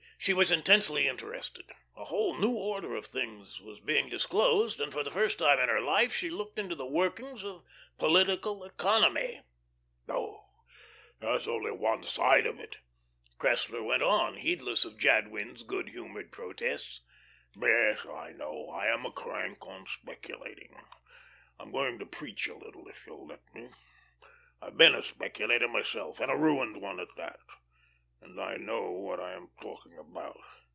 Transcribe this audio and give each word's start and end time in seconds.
She 0.19 0.35
was 0.35 0.51
intensely 0.51 1.07
interested. 1.07 1.65
A 1.97 2.03
whole 2.03 2.37
new 2.37 2.51
order 2.53 2.93
of 2.95 3.07
things 3.07 3.59
was 3.59 3.79
being 3.79 4.07
disclosed, 4.07 4.79
and 4.79 4.93
for 4.93 5.01
the 5.03 5.09
first 5.09 5.39
time 5.39 5.57
in 5.57 5.67
her 5.67 5.81
life 5.81 6.13
she 6.13 6.29
looked 6.29 6.59
into 6.59 6.75
the 6.75 6.85
workings 6.85 7.43
of 7.43 7.65
political 7.97 8.63
economy. 8.63 9.41
"Oh, 10.07 10.45
that's 11.19 11.47
only 11.47 11.71
one 11.71 12.03
side 12.03 12.45
of 12.45 12.59
it," 12.59 12.75
Cressler 13.39 13.81
went 13.83 14.03
on, 14.03 14.37
heedless 14.37 14.85
of 14.85 14.99
Jadwin's 14.99 15.63
good 15.63 15.89
humoured 15.89 16.31
protests. 16.31 17.01
"Yes, 17.59 18.05
I 18.05 18.31
know 18.33 18.69
I 18.69 18.93
am 18.93 19.07
a 19.07 19.11
crank 19.11 19.65
on 19.65 19.87
speculating. 19.87 20.79
I'm 21.59 21.71
going 21.71 21.97
to 21.97 22.05
preach 22.05 22.47
a 22.47 22.55
little 22.55 22.87
if 22.87 23.07
you'll 23.07 23.25
let 23.25 23.41
me. 23.55 23.69
I've 24.61 24.77
been 24.77 24.93
a 24.93 25.01
speculator 25.01 25.67
myself, 25.67 26.19
and 26.19 26.31
a 26.31 26.35
ruined 26.37 26.79
one 26.79 26.99
at 26.99 27.07
that, 27.17 27.39
and 28.23 28.39
I 28.39 28.55
know 28.57 28.91
what 28.91 29.19
I 29.19 29.33
am 29.33 29.49
talking 29.59 29.97
about. 29.97 30.37